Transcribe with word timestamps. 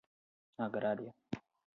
agrária 0.59 1.13